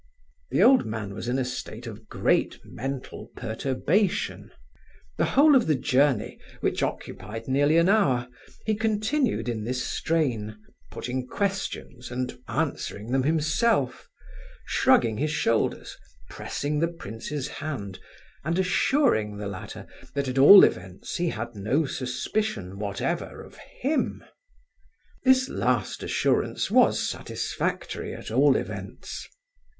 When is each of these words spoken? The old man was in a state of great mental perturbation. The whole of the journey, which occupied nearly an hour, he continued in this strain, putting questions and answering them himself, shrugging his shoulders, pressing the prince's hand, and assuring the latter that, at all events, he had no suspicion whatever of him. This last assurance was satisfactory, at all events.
The 0.49 0.63
old 0.63 0.83
man 0.83 1.13
was 1.13 1.27
in 1.27 1.37
a 1.37 1.45
state 1.45 1.85
of 1.85 2.09
great 2.09 2.59
mental 2.65 3.29
perturbation. 3.35 4.49
The 5.17 5.25
whole 5.37 5.53
of 5.55 5.67
the 5.67 5.75
journey, 5.75 6.39
which 6.59 6.81
occupied 6.81 7.47
nearly 7.47 7.77
an 7.77 7.87
hour, 7.87 8.27
he 8.65 8.73
continued 8.73 9.47
in 9.47 9.63
this 9.63 9.83
strain, 9.85 10.57
putting 10.89 11.27
questions 11.27 12.09
and 12.09 12.39
answering 12.47 13.11
them 13.11 13.21
himself, 13.21 14.09
shrugging 14.65 15.19
his 15.19 15.29
shoulders, 15.29 15.95
pressing 16.31 16.79
the 16.79 16.87
prince's 16.87 17.47
hand, 17.47 17.99
and 18.43 18.57
assuring 18.57 19.37
the 19.37 19.45
latter 19.45 19.85
that, 20.15 20.27
at 20.27 20.39
all 20.39 20.63
events, 20.63 21.17
he 21.17 21.29
had 21.29 21.53
no 21.53 21.85
suspicion 21.85 22.79
whatever 22.79 23.43
of 23.43 23.57
him. 23.83 24.23
This 25.25 25.47
last 25.47 26.01
assurance 26.01 26.71
was 26.71 27.07
satisfactory, 27.07 28.15
at 28.15 28.31
all 28.31 28.55
events. 28.55 29.27